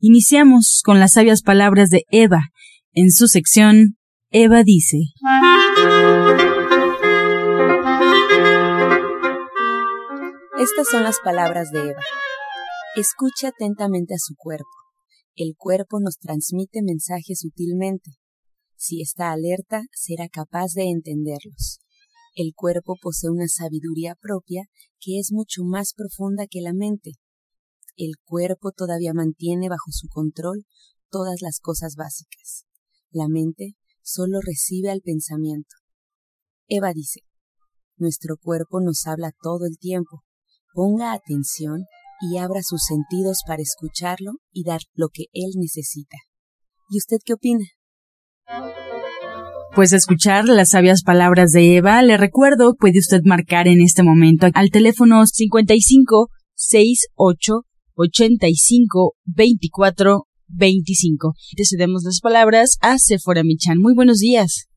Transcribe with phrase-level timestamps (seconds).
[0.00, 2.38] Iniciamos con las sabias palabras de Eva.
[2.92, 3.96] En su sección,
[4.30, 4.98] Eva dice.
[10.56, 12.00] Estas son las palabras de Eva.
[12.94, 14.68] Escuche atentamente a su cuerpo.
[15.34, 18.12] El cuerpo nos transmite mensajes sutilmente.
[18.76, 21.80] Si está alerta, será capaz de entenderlos.
[22.36, 24.62] El cuerpo posee una sabiduría propia
[25.00, 27.14] que es mucho más profunda que la mente.
[28.00, 30.64] El cuerpo todavía mantiene bajo su control
[31.10, 32.64] todas las cosas básicas.
[33.10, 35.74] La mente solo recibe al pensamiento.
[36.68, 37.22] Eva dice,
[37.96, 40.22] nuestro cuerpo nos habla todo el tiempo.
[40.72, 41.86] Ponga atención
[42.20, 46.18] y abra sus sentidos para escucharlo y dar lo que él necesita.
[46.90, 47.64] ¿Y usted qué opina?
[49.74, 54.46] Pues escuchar las sabias palabras de Eva, le recuerdo, puede usted marcar en este momento
[54.54, 57.67] al teléfono 55 68
[57.98, 61.32] 85 24 25.
[61.56, 63.78] Te cedemos las palabras a Sephora Michan.
[63.78, 64.68] Muy buenos días.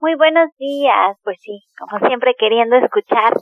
[0.00, 1.16] Muy buenos días.
[1.22, 3.34] Pues sí, como siempre queriendo escuchar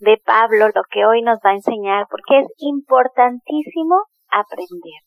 [0.00, 3.96] de Pablo lo que hoy nos va a enseñar, porque es importantísimo
[4.30, 5.00] aprender.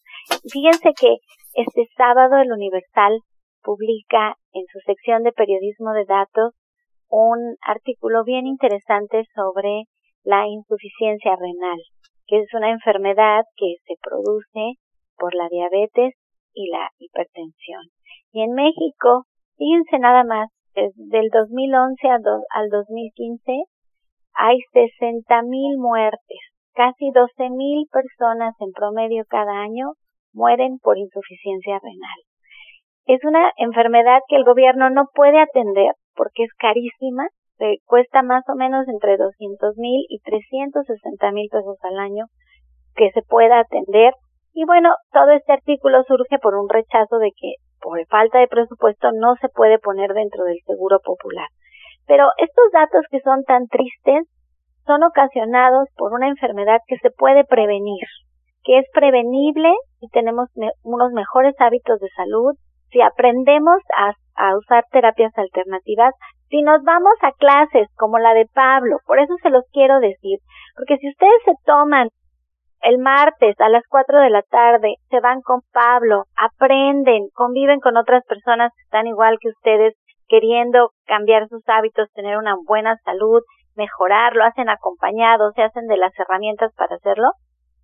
[0.51, 1.17] Fíjense que
[1.53, 3.19] este sábado el Universal
[3.63, 6.53] publica en su sección de periodismo de datos
[7.09, 9.85] un artículo bien interesante sobre
[10.23, 11.79] la insuficiencia renal,
[12.29, 14.77] que es una enfermedad que se produce
[15.17, 16.13] por la diabetes
[16.53, 17.81] y la hipertensión.
[18.31, 19.25] Y en México,
[19.57, 23.63] fíjense nada más, desde el 2011 al 2015
[24.35, 26.39] hay 60 mil muertes,
[26.73, 29.93] casi 12 mil personas en promedio cada año
[30.31, 32.19] mueren por insuficiencia renal.
[33.05, 37.27] Es una enfermedad que el gobierno no puede atender porque es carísima,
[37.85, 42.25] cuesta más o menos entre 200 mil y 360 mil pesos al año
[42.95, 44.13] que se pueda atender.
[44.53, 49.11] Y bueno, todo este artículo surge por un rechazo de que por falta de presupuesto
[49.11, 51.47] no se puede poner dentro del seguro popular.
[52.07, 54.27] Pero estos datos que son tan tristes
[54.85, 58.03] son ocasionados por una enfermedad que se puede prevenir,
[58.63, 59.69] que es prevenible
[59.99, 60.49] si tenemos
[60.83, 62.55] unos mejores hábitos de salud,
[62.89, 66.15] si aprendemos a usar terapias alternativas,
[66.49, 70.39] si nos vamos a clases como la de Pablo, por eso se los quiero decir,
[70.75, 72.09] porque si ustedes se toman
[72.81, 77.97] el martes a las 4 de la tarde, se van con Pablo, aprenden, conviven con
[77.97, 79.95] otras personas que están igual que ustedes,
[80.27, 83.41] queriendo cambiar sus hábitos, tener una buena salud,
[83.75, 87.31] mejorar, lo hacen acompañados, se hacen de las herramientas para hacerlo.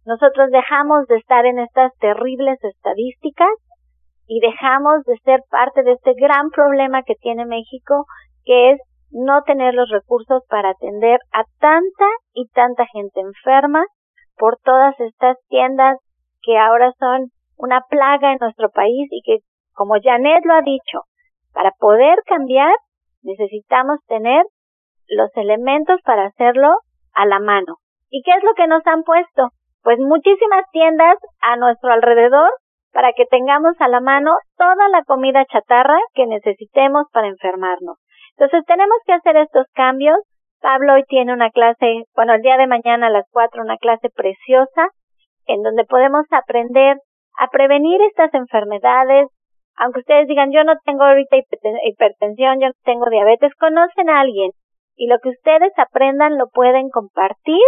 [0.06, 3.50] Nosotros dejamos de estar en estas terribles estadísticas
[4.28, 8.06] y dejamos de ser parte de este gran problema que tiene México,
[8.46, 8.80] que es
[9.12, 13.86] no tener los recursos para atender a tanta y tanta gente enferma
[14.38, 15.98] por todas estas tiendas
[16.42, 19.38] que ahora son una plaga en nuestro país y que,
[19.74, 21.02] como Janet lo ha dicho,
[21.54, 22.76] para poder cambiar
[23.24, 24.44] necesitamos tener
[25.08, 26.70] los elementos para hacerlo
[27.14, 27.78] a la mano.
[28.10, 29.50] ¿Y qué es lo que nos han puesto?
[29.84, 32.50] Pues muchísimas tiendas a nuestro alrededor
[32.92, 37.98] para que tengamos a la mano toda la comida chatarra que necesitemos para enfermarnos.
[38.38, 40.18] Entonces tenemos que hacer estos cambios.
[40.62, 44.10] Pablo hoy tiene una clase, bueno, el día de mañana a las cuatro, una clase
[44.10, 44.90] preciosa
[45.46, 46.98] en donde podemos aprender
[47.40, 49.28] a prevenir estas enfermedades.
[49.78, 54.52] Aunque ustedes digan, yo no tengo ahorita hipertensión, yo no tengo diabetes, conocen a alguien
[54.96, 57.64] y lo que ustedes aprendan lo pueden compartir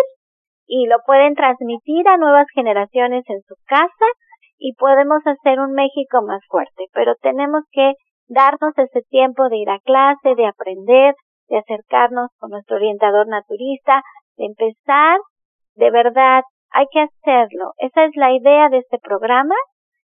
[0.66, 4.06] y lo pueden transmitir a nuevas generaciones en su casa
[4.58, 7.94] y podemos hacer un México más fuerte, pero tenemos que
[8.28, 11.16] darnos ese tiempo de ir a clase, de aprender,
[11.50, 14.02] de acercarnos con nuestro orientador naturista,
[14.38, 15.20] de empezar,
[15.76, 16.42] de verdad,
[16.72, 17.74] hay que hacerlo.
[17.78, 19.56] Esa es la idea de este programa,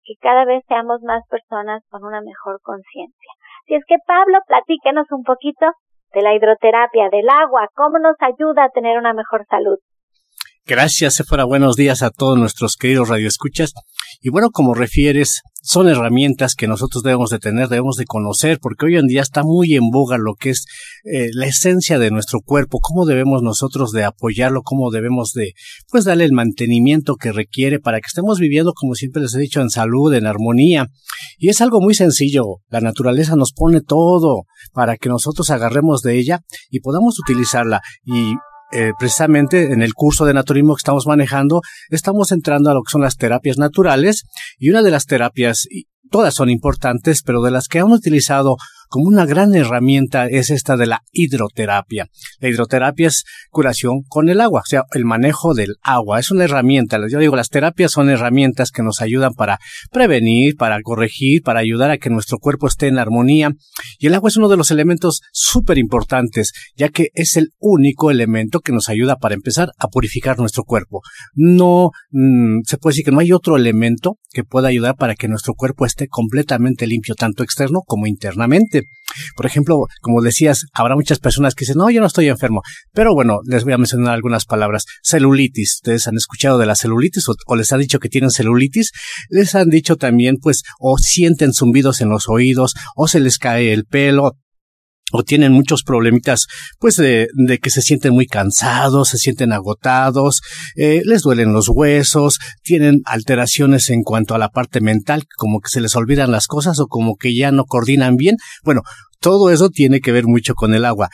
[0.03, 3.31] que cada vez seamos más personas con una mejor conciencia.
[3.67, 5.67] Si es que Pablo, platíquenos un poquito
[6.13, 9.77] de la hidroterapia, del agua, cómo nos ayuda a tener una mejor salud.
[10.65, 11.45] Gracias, Sephora.
[11.45, 13.73] Buenos días a todos nuestros queridos radioescuchas.
[14.21, 18.85] Y bueno, como refieres, son herramientas que nosotros debemos de tener, debemos de conocer, porque
[18.85, 20.65] hoy en día está muy en boga lo que es
[21.03, 25.53] eh, la esencia de nuestro cuerpo, cómo debemos nosotros de apoyarlo, cómo debemos de,
[25.89, 29.61] pues, darle el mantenimiento que requiere para que estemos viviendo, como siempre les he dicho,
[29.61, 30.87] en salud, en armonía.
[31.37, 32.43] Y es algo muy sencillo.
[32.69, 37.81] La naturaleza nos pone todo para que nosotros agarremos de ella y podamos utilizarla.
[38.05, 38.35] Y
[38.71, 42.91] eh, precisamente en el curso de naturismo que estamos manejando, estamos entrando a lo que
[42.91, 44.23] son las terapias naturales
[44.57, 45.67] y una de las terapias,
[46.11, 48.57] todas son importantes, pero de las que hemos utilizado
[48.89, 52.07] como una gran herramienta es esta de la hidroterapia.
[52.39, 56.19] La hidroterapia es curación con el agua, o sea, el manejo del agua.
[56.19, 56.99] Es una herramienta.
[57.09, 59.59] Yo digo, las terapias son herramientas que nos ayudan para
[59.91, 63.51] prevenir, para corregir, para ayudar a que nuestro cuerpo esté en armonía.
[63.99, 68.11] Y el agua es uno de los elementos súper importantes, ya que es el único
[68.11, 71.01] elemento que nos ayuda para empezar a purificar nuestro cuerpo.
[71.35, 75.27] No, mm, se puede decir que no hay otro elemento que pueda ayudar para que
[75.27, 78.78] nuestro cuerpo esté completamente limpio, tanto externo como internamente.
[79.35, 82.61] Por ejemplo, como decías, habrá muchas personas que dicen, no, yo no estoy enfermo.
[82.93, 84.85] Pero bueno, les voy a mencionar algunas palabras.
[85.03, 85.75] Celulitis.
[85.75, 88.91] Ustedes han escuchado de la celulitis o, les han dicho que tienen celulitis.
[89.29, 93.73] Les han dicho también, pues, o sienten zumbidos en los oídos, o se les cae
[93.73, 94.37] el pelo,
[95.11, 96.47] o tienen muchos problemitas,
[96.79, 97.27] pues de,
[97.61, 100.41] que se sienten muy cansados, se sienten agotados,
[100.75, 105.69] eh, les duelen los huesos, tienen alteraciones en cuanto a la parte mental, como que
[105.69, 108.37] se les olvidan las cosas o como que ya no coordinan bien.
[108.63, 108.81] Bueno,
[109.19, 111.09] todo eso tiene que ver mucho con el agua.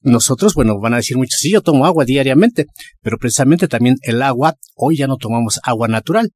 [0.00, 2.66] Nosotros, bueno, van a decir muchos, sí, yo tomo agua diariamente,
[3.00, 6.30] pero precisamente también el agua, hoy ya no tomamos agua natural.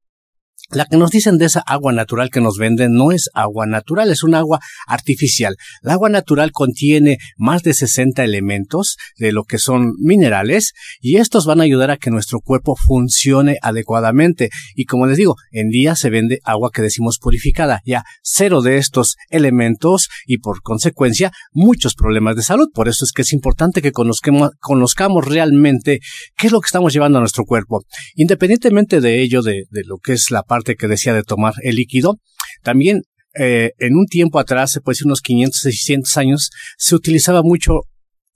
[0.71, 4.11] La que nos dicen de esa agua natural que nos venden no es agua natural,
[4.11, 5.55] es un agua artificial.
[5.81, 11.47] La agua natural contiene más de 60 elementos de lo que son minerales y estos
[11.47, 14.51] van a ayudar a que nuestro cuerpo funcione adecuadamente.
[14.75, 18.77] Y como les digo, en día se vende agua que decimos purificada, ya cero de
[18.77, 22.67] estos elementos y por consecuencia muchos problemas de salud.
[22.71, 25.99] Por eso es que es importante que conozcamos, realmente
[26.37, 27.83] qué es lo que estamos llevando a nuestro cuerpo.
[28.13, 31.75] Independientemente de ello, de, de lo que es la parte que decía de tomar el
[31.75, 32.19] líquido.
[32.63, 33.01] También
[33.35, 37.81] eh, en un tiempo atrás, pues unos 500, 600 años, se utilizaba mucho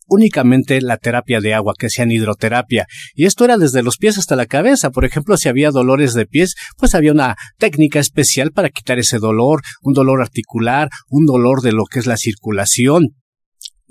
[0.08, 2.86] únicamente la terapia de agua, que hacían hidroterapia.
[3.16, 4.92] Y esto era desde los pies hasta la cabeza.
[4.92, 9.18] Por ejemplo, si había dolores de pies, pues había una técnica especial para quitar ese
[9.18, 13.16] dolor, un dolor articular, un dolor de lo que es la circulación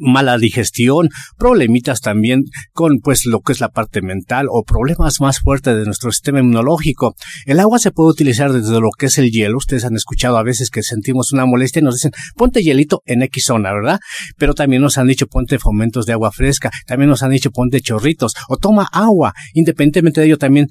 [0.02, 1.08] mala digestión,
[1.38, 5.84] problemitas también con pues lo que es la parte mental o problemas más fuertes de
[5.84, 7.14] nuestro sistema inmunológico.
[7.46, 9.58] El agua se puede utilizar desde lo que es el hielo.
[9.58, 13.22] Ustedes han escuchado a veces que sentimos una molestia y nos dicen ponte hielito en
[13.22, 14.00] X zona, ¿verdad?
[14.36, 17.80] Pero también nos han dicho ponte fomentos de agua fresca, también nos han dicho ponte
[17.80, 19.32] chorritos o toma agua.
[19.54, 20.66] Independientemente de ello también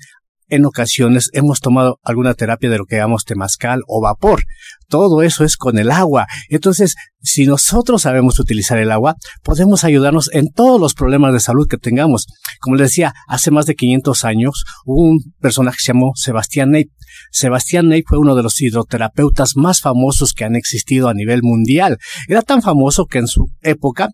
[0.51, 4.43] en ocasiones hemos tomado alguna terapia de lo que llamamos temazcal o vapor.
[4.89, 6.27] Todo eso es con el agua.
[6.49, 11.67] Entonces, si nosotros sabemos utilizar el agua, podemos ayudarnos en todos los problemas de salud
[11.69, 12.27] que tengamos.
[12.59, 16.71] Como les decía, hace más de 500 años hubo un personaje que se llamó Sebastián
[16.71, 16.91] Ney.
[17.31, 21.97] Sebastián Ney fue uno de los hidroterapeutas más famosos que han existido a nivel mundial.
[22.27, 24.09] Era tan famoso que en su época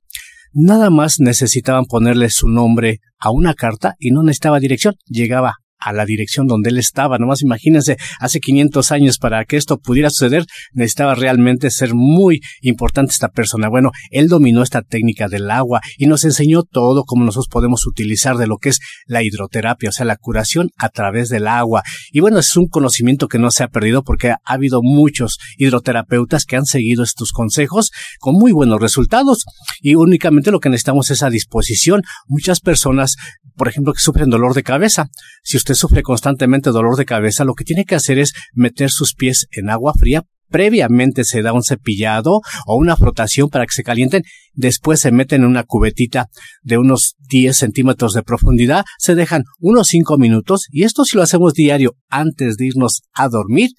[0.54, 4.95] nada más necesitaban ponerle su nombre a una carta y no necesitaba dirección.
[5.07, 5.56] Llegaba
[5.88, 7.18] a la dirección donde él estaba.
[7.18, 13.12] Nomás imagínense, hace 500 años para que esto pudiera suceder, necesitaba realmente ser muy importante
[13.12, 13.69] esta persona.
[13.69, 18.38] Bueno, él dominó esta técnica del agua y nos enseñó todo cómo nosotros podemos utilizar
[18.38, 21.84] de lo que es la hidroterapia, o sea, la curación a través del agua.
[22.12, 26.45] Y bueno, es un conocimiento que no se ha perdido porque ha habido muchos hidroterapeutas
[26.45, 29.46] que han seguido estos consejos con muy buenos resultados
[29.82, 32.01] y únicamente lo que necesitamos es a disposición.
[32.27, 33.15] Muchas personas,
[33.56, 35.10] por ejemplo, que sufren dolor de cabeza.
[35.44, 39.13] Si usted sufre constantemente dolor de cabeza, lo que tiene que hacer es meter sus
[39.13, 40.24] pies en agua fría.
[40.50, 44.24] Previamente se da un cepillado o una frotación para que se calienten.
[44.53, 46.27] Después se meten en una cubetita
[46.62, 48.86] de unos 10 centímetros de profundidad.
[48.98, 53.27] Se dejan unos 5 minutos y esto si lo hacemos diario antes de irnos a
[53.27, 53.72] dormir,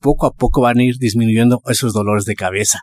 [0.00, 2.80] poco a poco van a ir disminuyendo esos dolores de cabeza.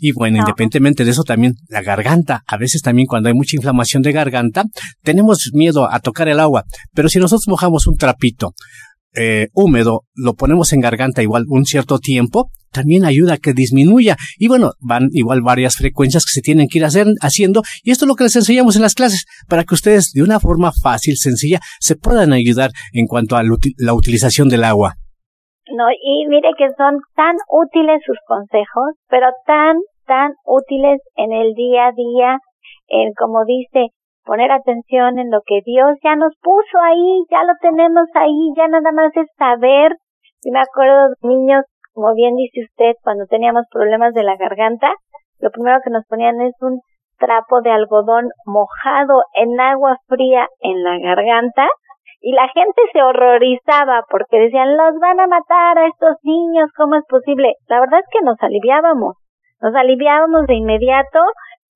[0.00, 4.02] Y bueno, independientemente de eso también la garganta, a veces también cuando hay mucha inflamación
[4.02, 4.64] de garganta,
[5.02, 8.54] tenemos miedo a tocar el agua, pero si nosotros mojamos un trapito
[9.14, 14.16] eh, húmedo, lo ponemos en garganta igual un cierto tiempo, también ayuda a que disminuya.
[14.38, 17.62] Y bueno, van igual varias frecuencias que se tienen que ir hacer, haciendo.
[17.82, 20.40] Y esto es lo que les enseñamos en las clases, para que ustedes de una
[20.40, 23.42] forma fácil, sencilla, se puedan ayudar en cuanto a
[23.76, 24.96] la utilización del agua.
[25.72, 31.54] No, y mire que son tan útiles sus consejos, pero tan, tan útiles en el
[31.54, 32.38] día a día,
[32.88, 33.88] en como dice,
[34.22, 38.68] poner atención en lo que Dios ya nos puso ahí, ya lo tenemos ahí, ya
[38.68, 39.96] nada más es saber.
[40.44, 41.64] Yo me acuerdo niños,
[41.94, 44.92] como bien dice usted, cuando teníamos problemas de la garganta,
[45.40, 46.80] lo primero que nos ponían es un
[47.18, 51.66] trapo de algodón mojado en agua fría en la garganta
[52.24, 56.94] Y la gente se horrorizaba porque decían, los van a matar a estos niños, ¿cómo
[56.94, 57.54] es posible?
[57.66, 59.16] La verdad es que nos aliviábamos,
[59.60, 61.18] nos aliviábamos de inmediato,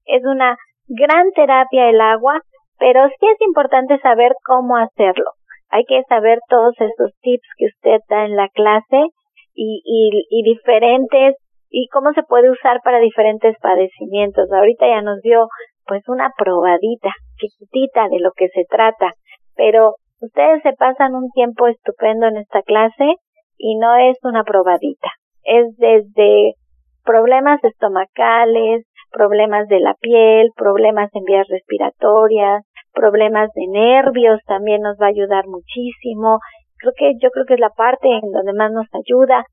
[0.04, 2.40] es una gran terapia el agua,
[2.78, 5.30] pero sí es importante saber cómo hacerlo.
[5.68, 9.08] Hay que saber todos esos tips que usted da en la clase
[9.52, 11.34] y, y, y diferentes
[11.70, 14.52] y cómo se puede usar para diferentes padecimientos.
[14.52, 15.48] Ahorita ya nos dio
[15.86, 19.12] pues una probadita chiquitita de lo que se trata,
[19.56, 23.16] pero ustedes se pasan un tiempo estupendo en esta clase
[23.58, 25.10] y no es una probadita,
[25.44, 26.54] es desde
[27.04, 34.96] problemas estomacales, problemas de la piel, problemas en vías respiratorias, problemas de nervios también nos
[35.00, 36.40] va a ayudar muchísimo.
[36.78, 39.44] Creo que yo creo que es la parte en donde más nos ayuda.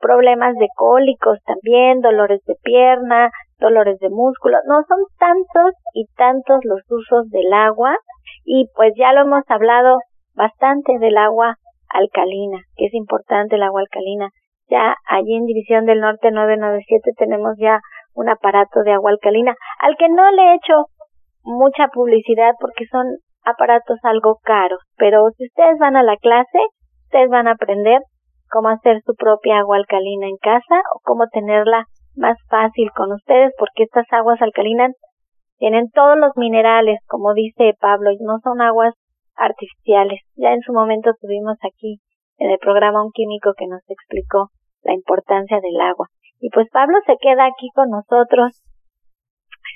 [0.00, 4.58] Problemas de cólicos también, dolores de pierna, dolores de músculo.
[4.66, 7.96] No son tantos y tantos los usos del agua
[8.44, 9.98] y pues ya lo hemos hablado
[10.34, 11.56] bastante del agua
[11.88, 14.28] alcalina, que es importante el agua alcalina.
[14.68, 17.80] Ya allí en División del Norte 997 tenemos ya
[18.14, 20.86] un aparato de agua alcalina, al que no le he hecho
[21.44, 23.06] mucha publicidad porque son
[23.44, 26.58] aparatos algo caros, pero si ustedes van a la clase,
[27.04, 28.00] ustedes van a aprender
[28.50, 31.84] cómo hacer su propia agua alcalina en casa o cómo tenerla
[32.16, 34.92] más fácil con ustedes porque estas aguas alcalinas
[35.58, 38.94] tienen todos los minerales, como dice Pablo, y no son aguas
[39.36, 40.20] artificiales.
[40.36, 42.00] Ya en su momento tuvimos aquí
[42.38, 44.50] en el programa un químico que nos explicó
[44.82, 46.08] la importancia del agua.
[46.40, 48.62] Y pues Pablo se queda aquí con nosotros,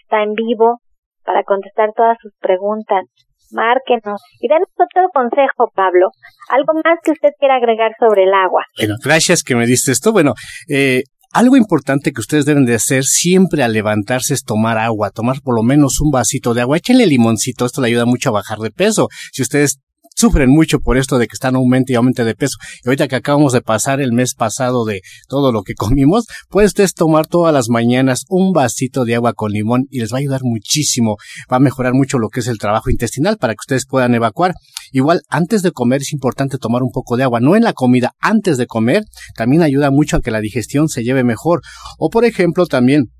[0.02, 0.80] está en vivo
[1.25, 3.04] para contestar todas sus preguntas.
[3.52, 6.11] Márquenos y denos otro consejo, Pablo.
[6.50, 8.64] Algo más que usted quiera agregar sobre el agua.
[8.78, 10.12] Bueno, gracias que me diste esto.
[10.12, 10.35] Bueno,
[10.68, 15.40] eh, algo importante que ustedes deben de hacer siempre al levantarse es tomar agua, tomar
[15.42, 16.76] por lo menos un vasito de agua.
[16.76, 19.08] Échenle limoncito, esto le ayuda mucho a bajar de peso.
[19.32, 19.78] Si ustedes
[20.20, 22.58] sufren mucho por esto de que están aumente y aumente de peso.
[22.84, 26.66] Y ahorita que acabamos de pasar el mes pasado de todo lo que comimos, puede
[26.66, 30.20] ustedes tomar todas las mañanas un vasito de agua con limón y les va a
[30.20, 31.16] ayudar muchísimo.
[31.50, 34.54] Va a mejorar mucho lo que es el trabajo intestinal para que ustedes puedan evacuar.
[34.92, 38.12] Igual, antes de comer es importante tomar un poco de agua, no en la comida,
[38.20, 39.04] antes de comer,
[39.36, 41.62] también ayuda mucho a que la digestión se lleve mejor.
[41.98, 43.10] O por ejemplo, también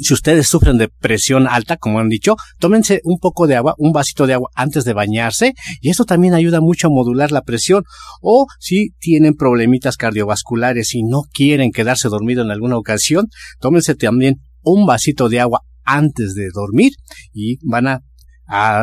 [0.00, 3.92] si ustedes sufren de presión alta, como han dicho, tómense un poco de agua, un
[3.92, 7.84] vasito de agua antes de bañarse y esto también ayuda mucho a modular la presión.
[8.20, 13.28] O si tienen problemitas cardiovasculares y no quieren quedarse dormido en alguna ocasión,
[13.60, 16.92] tómense también un vasito de agua antes de dormir
[17.32, 18.02] y van a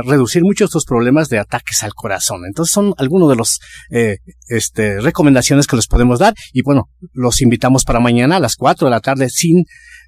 [0.03, 2.45] reducir muchos estos problemas de ataques al corazón.
[2.45, 4.17] Entonces son algunos de los eh,
[4.48, 8.88] este, recomendaciones que les podemos dar y bueno, los invitamos para mañana a las 4
[8.88, 9.63] de la tarde sin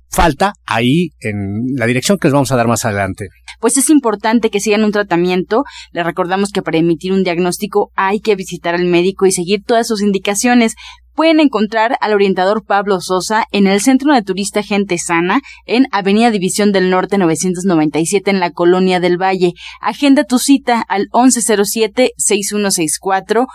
[0.10, 3.28] falta ahí en la dirección que les vamos a dar más adelante.
[3.60, 5.64] Pues es importante que sigan un tratamiento.
[5.92, 9.88] Les recordamos que para emitir un diagnóstico hay que visitar al médico y seguir todas
[9.88, 10.76] sus indicaciones.
[11.16, 16.30] Pueden encontrar al orientador Pablo Sosa en el Centro de Turista Gente Sana, en Avenida
[16.30, 19.54] División del Norte 997 en la Colonia del Valle.
[19.82, 23.48] Agenda tu cita al 1107-6164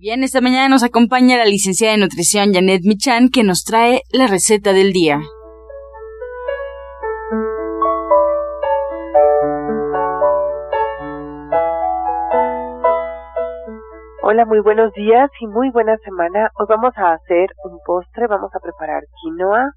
[0.00, 4.28] Bien, esta mañana nos acompaña la licenciada de nutrición Janet Michan que nos trae la
[4.28, 5.18] receta del día.
[14.22, 16.50] Hola, muy buenos días y muy buena semana.
[16.60, 19.72] Hoy vamos a hacer un postre, vamos a preparar quinoa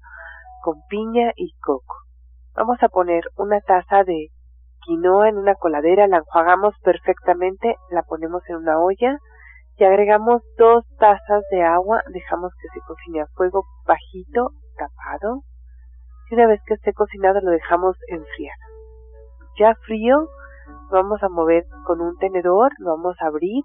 [0.62, 1.96] con piña y coco.
[2.54, 4.28] Vamos a poner una taza de
[4.86, 9.18] quinoa en una coladera, la enjuagamos perfectamente, la ponemos en una olla,
[9.76, 15.42] y agregamos dos tazas de agua, dejamos que se cocine a fuego bajito, tapado,
[16.30, 18.56] y una vez que esté cocinado lo dejamos enfriar.
[19.58, 20.28] Ya frío,
[20.90, 23.62] lo vamos a mover con un tenedor, lo vamos a abrir,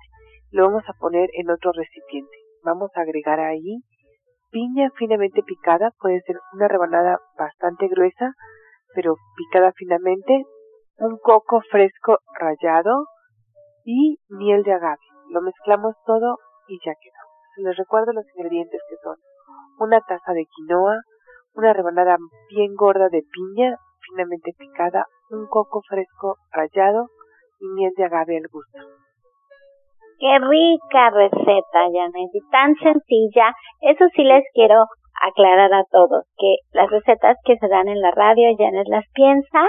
[0.52, 2.38] lo vamos a poner en otro recipiente.
[2.64, 3.82] Vamos a agregar ahí
[4.52, 8.34] piña finamente picada, puede ser una rebanada bastante gruesa,
[8.94, 10.46] pero picada finamente,
[10.98, 13.06] un coco fresco rallado
[13.84, 15.07] y miel de agave.
[15.30, 17.68] Lo mezclamos todo y ya quedó.
[17.68, 19.16] Les recuerdo los ingredientes que son
[19.80, 20.98] una taza de quinoa,
[21.56, 22.18] una rebanada
[22.50, 23.78] bien gorda de piña
[24.10, 27.08] finamente picada, un coco fresco rallado
[27.60, 28.80] y miel de agave al gusto.
[30.20, 33.54] Qué rica receta, Janet, y tan sencilla.
[33.82, 34.86] Eso sí les quiero
[35.30, 39.68] aclarar a todos, que las recetas que se dan en la radio, Janet las piensa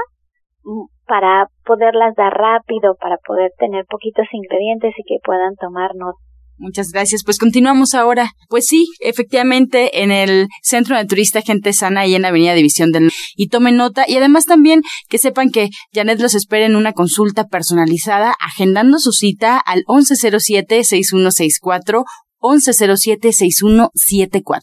[1.06, 6.18] para poderlas dar rápido, para poder tener poquitos ingredientes y que puedan tomar nota.
[6.58, 7.22] Muchas gracias.
[7.24, 8.32] Pues continuamos ahora.
[8.48, 12.90] Pues sí, efectivamente, en el Centro de Turista Gente Sana y en la Avenida División
[12.90, 14.04] del y tomen nota.
[14.08, 19.12] Y además también que sepan que Janet los espera en una consulta personalizada, agendando su
[19.12, 22.04] cita al 1107-6164,
[22.40, 24.62] 1107-6174.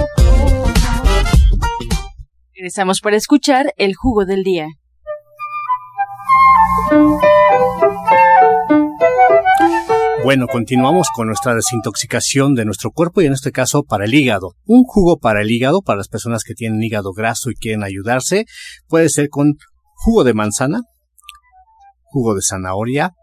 [2.61, 4.67] Regresamos para escuchar el jugo del día.
[10.23, 14.51] Bueno, continuamos con nuestra desintoxicación de nuestro cuerpo y en este caso para el hígado.
[14.65, 18.45] Un jugo para el hígado, para las personas que tienen hígado graso y quieren ayudarse,
[18.87, 19.55] puede ser con
[19.95, 20.81] jugo de manzana,
[22.03, 23.13] jugo de zanahoria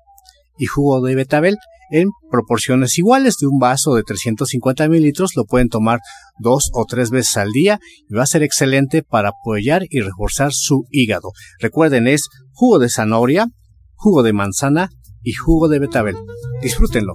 [0.59, 1.59] y jugo de betabel
[1.91, 5.33] en proporciones iguales de un vaso de 350 mililitros.
[5.37, 6.01] Lo pueden tomar
[6.39, 10.53] dos o tres veces al día y va a ser excelente para apoyar y reforzar
[10.53, 11.31] su hígado.
[11.61, 13.49] Recuerden, es jugo de zanahoria,
[13.95, 14.91] jugo de manzana
[15.23, 16.17] y jugo de betabel.
[16.63, 17.15] Disfrútenlo.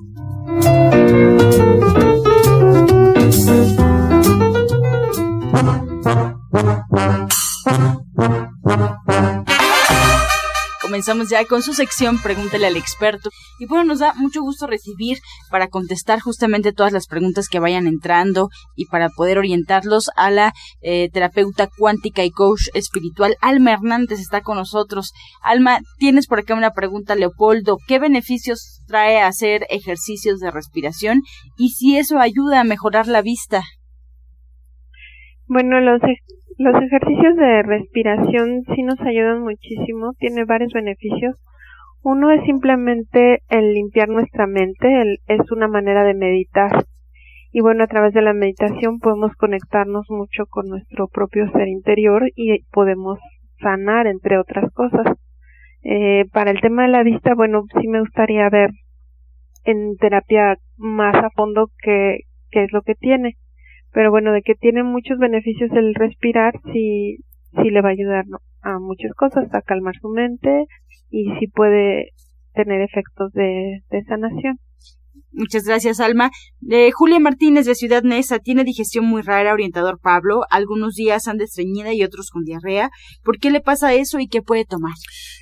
[10.93, 13.31] Comenzamos ya con su sección Pregúntale al experto.
[13.57, 15.17] Y bueno, nos da mucho gusto recibir
[15.49, 20.53] para contestar justamente todas las preguntas que vayan entrando y para poder orientarlos a la
[20.83, 25.13] eh, terapeuta cuántica y coach espiritual Alma Hernández está con nosotros.
[25.41, 27.77] Alma, tienes por acá una pregunta, Leopoldo.
[27.87, 31.21] ¿Qué beneficios trae hacer ejercicios de respiración
[31.57, 33.63] y si eso ayuda a mejorar la vista?
[35.47, 35.99] Bueno, los
[36.57, 41.35] los ejercicios de respiración sí nos ayudan muchísimo, tiene varios beneficios.
[42.01, 46.85] Uno es simplemente el limpiar nuestra mente, es una manera de meditar.
[47.51, 52.23] Y bueno, a través de la meditación podemos conectarnos mucho con nuestro propio ser interior
[52.35, 53.19] y podemos
[53.61, 55.05] sanar, entre otras cosas.
[55.83, 58.71] Eh, para el tema de la vista, bueno, sí me gustaría ver
[59.65, 63.37] en terapia más a fondo qué, qué es lo que tiene
[63.93, 67.17] pero bueno, de que tiene muchos beneficios el respirar, sí,
[67.61, 68.25] sí le va a ayudar
[68.61, 70.65] a muchas cosas, a calmar su mente
[71.09, 72.09] y sí puede
[72.53, 74.57] tener efectos de, de sanación.
[75.35, 76.29] Muchas gracias, Alma.
[76.59, 80.43] De Julia Martínez de Ciudad Neza tiene digestión muy rara, orientador Pablo.
[80.51, 82.91] Algunos días anda estreñida y otros con diarrea.
[83.23, 84.93] ¿Por qué le pasa eso y qué puede tomar?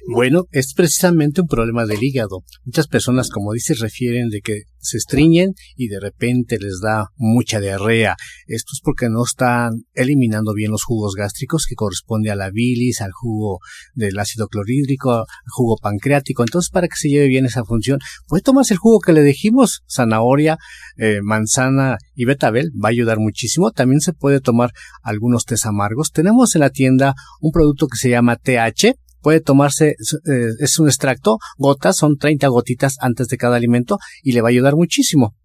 [0.07, 2.43] Bueno, es precisamente un problema del hígado.
[2.63, 7.59] Muchas personas, como dices, refieren de que se estriñen y de repente les da mucha
[7.59, 8.15] diarrea.
[8.47, 13.01] Esto es porque no están eliminando bien los jugos gástricos que corresponde a la bilis,
[13.01, 13.59] al jugo
[13.93, 16.43] del ácido clorhídrico, al jugo pancreático.
[16.43, 19.83] Entonces, para que se lleve bien esa función, puede tomarse el jugo que le dijimos,
[19.89, 20.57] zanahoria,
[20.97, 23.71] eh, manzana y betabel, va a ayudar muchísimo.
[23.71, 24.71] También se puede tomar
[25.03, 26.11] algunos tés amargos.
[26.11, 30.87] Tenemos en la tienda un producto que se llama TH, puede tomarse, eh, es un
[30.87, 35.35] extracto, gotas, son 30 gotitas antes de cada alimento y le va a ayudar muchísimo.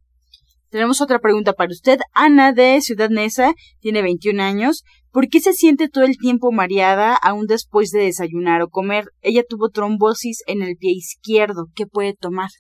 [0.71, 2.01] Tenemos otra pregunta para usted.
[2.13, 4.83] Ana de Ciudad Neza tiene 21 años.
[5.13, 9.07] ¿Por qué se siente todo el tiempo mareada aún después de desayunar o comer?
[9.23, 11.69] Ella tuvo trombosis en el pie izquierdo.
[11.75, 12.51] ¿Qué puede tomar?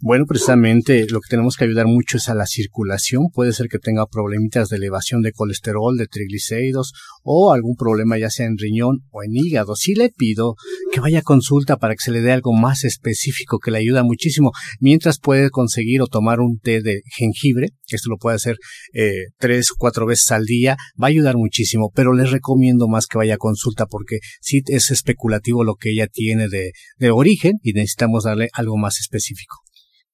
[0.00, 3.28] Bueno, precisamente lo que tenemos que ayudar mucho es a la circulación.
[3.32, 8.30] Puede ser que tenga problemitas de elevación de colesterol, de triglicéridos o algún problema ya
[8.30, 9.76] sea en riñón o en hígado.
[9.76, 10.56] Sí le pido
[10.92, 14.02] que vaya a consulta para que se le dé algo más específico que le ayuda
[14.02, 14.52] muchísimo.
[14.80, 18.56] Mientras puede conseguir o tomar un té de jengibre, esto lo puede hacer
[18.92, 23.06] eh, tres o cuatro veces al día, va a ayudar muchísimo, pero les recomiendo más
[23.06, 27.54] que vaya a consulta porque sí es especulativo lo que ella tiene de, de origen
[27.62, 29.63] y necesitamos darle algo más específico.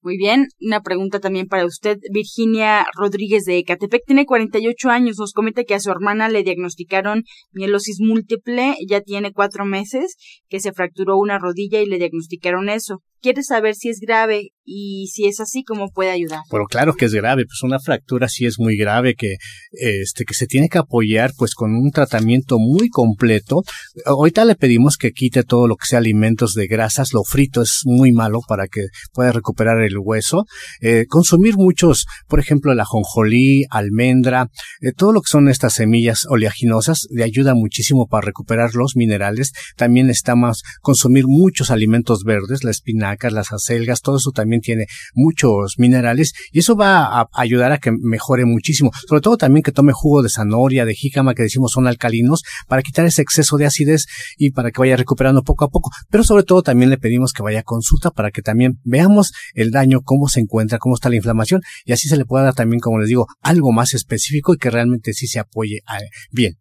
[0.03, 1.99] Muy bien, una pregunta también para usted.
[2.11, 5.19] Virginia Rodríguez de Ecatepec tiene 48 años.
[5.19, 10.17] Nos comenta que a su hermana le diagnosticaron mielosis múltiple, ya tiene cuatro meses,
[10.49, 15.09] que se fracturó una rodilla y le diagnosticaron eso quiere saber si es grave y
[15.09, 16.41] si es así, cómo puede ayudar.
[16.51, 19.37] Bueno, claro que es grave, pues una fractura sí es muy grave que
[19.73, 23.63] este que se tiene que apoyar pues con un tratamiento muy completo.
[24.05, 27.81] Ahorita le pedimos que quite todo lo que sea alimentos de grasas, lo frito es
[27.85, 30.45] muy malo para que pueda recuperar el hueso.
[30.81, 36.27] Eh, consumir muchos, por ejemplo, la ajonjolí, almendra, eh, todo lo que son estas semillas
[36.29, 39.53] oleaginosas le ayuda muchísimo para recuperar los minerales.
[39.77, 42.71] También está más consumir muchos alimentos verdes, la
[43.33, 47.91] las acelgas, todo eso también tiene muchos minerales y eso va a ayudar a que
[47.93, 48.91] mejore muchísimo.
[49.09, 52.83] Sobre todo también que tome jugo de zanahoria, de jícama, que decimos son alcalinos, para
[52.83, 55.91] quitar ese exceso de acidez y para que vaya recuperando poco a poco.
[56.11, 59.71] Pero sobre todo también le pedimos que vaya a consulta para que también veamos el
[59.71, 62.81] daño, cómo se encuentra, cómo está la inflamación y así se le pueda dar también,
[62.81, 65.81] como les digo, algo más específico y que realmente sí se apoye
[66.31, 66.59] bien.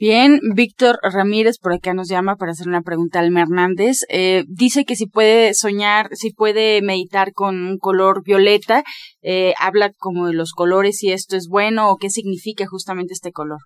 [0.00, 4.04] Bien, Víctor Ramírez por acá nos llama para hacer una pregunta al Hernández.
[4.08, 8.84] Eh, dice que si puede soñar, si puede meditar con un color violeta,
[9.22, 13.32] eh, habla como de los colores, si esto es bueno o qué significa justamente este
[13.32, 13.58] color.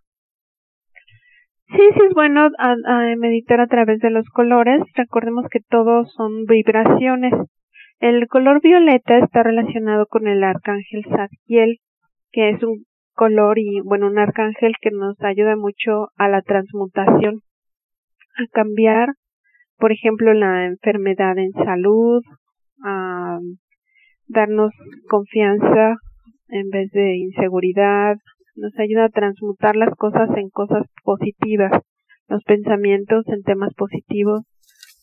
[1.68, 2.48] Sí, sí es bueno
[3.18, 4.80] meditar a través de los colores.
[4.94, 7.34] Recordemos que todos son vibraciones.
[8.00, 11.76] El color violeta está relacionado con el arcángel Zadkiel,
[12.30, 17.40] que es un color y bueno un arcángel que nos ayuda mucho a la transmutación
[18.36, 19.10] a cambiar
[19.78, 22.22] por ejemplo la enfermedad en salud
[22.84, 23.38] a
[24.26, 24.72] darnos
[25.08, 25.96] confianza
[26.48, 28.16] en vez de inseguridad
[28.54, 31.72] nos ayuda a transmutar las cosas en cosas positivas
[32.28, 34.42] los pensamientos en temas positivos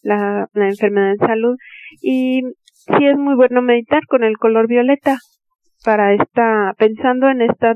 [0.01, 1.55] la, la enfermedad en salud.
[2.01, 2.41] Y
[2.73, 5.17] sí es muy bueno meditar con el color violeta
[5.83, 7.75] para esta, pensando en esta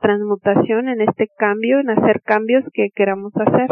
[0.00, 3.68] transmutación, en este cambio, en hacer cambios que queramos hacer.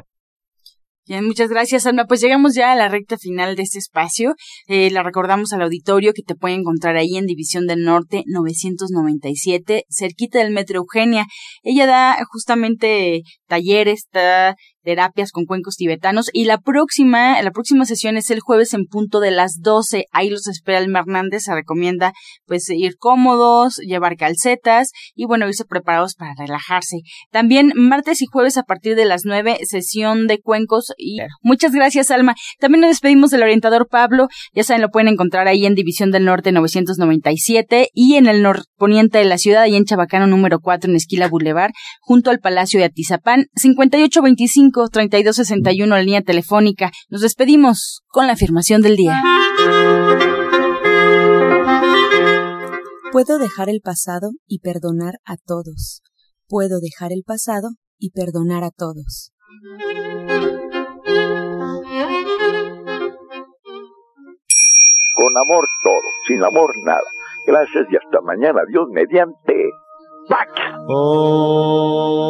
[1.09, 2.05] Bien, muchas gracias, Alma.
[2.07, 4.35] Pues llegamos ya a la recta final de este espacio.
[4.67, 9.85] Eh, la recordamos al auditorio que te puede encontrar ahí en División del Norte 997,
[9.89, 11.25] cerquita del Metro Eugenia.
[11.63, 14.55] Ella da justamente talleres, da
[14.89, 19.21] terapias con cuencos tibetanos y la próxima, la próxima sesión es el jueves en punto
[19.21, 20.07] de las 12.
[20.13, 22.15] Ahí los espera el Hernández, se recomienda
[22.47, 27.01] pues ir cómodos, llevar calcetas y bueno, irse preparados para relajarse.
[27.31, 32.11] También martes y jueves a partir de las 9, sesión de cuencos y muchas gracias
[32.11, 32.35] Alma.
[32.59, 36.25] También nos despedimos del orientador Pablo, ya saben, lo pueden encontrar ahí en División del
[36.25, 40.97] Norte 997 y en el norponiente de la ciudad, ahí en Chabacano número 4 en
[40.97, 46.93] Esquila Boulevard, junto al Palacio de Atizapán, 5825 3261 la línea telefónica.
[47.09, 49.21] Nos despedimos con la afirmación del día.
[53.11, 56.03] Puedo dejar el pasado y perdonar a todos.
[56.47, 59.33] Puedo dejar el pasado y perdonar a todos.
[65.15, 67.03] Con amor todo, sin amor nada.
[67.47, 68.61] Gracias y hasta mañana.
[68.69, 69.71] Dios mediante.
[70.29, 70.49] ¡Pac!
[70.89, 72.29] Oh.